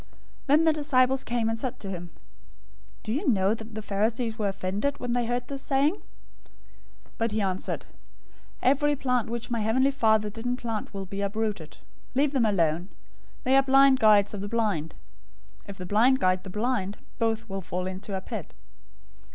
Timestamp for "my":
9.51-9.59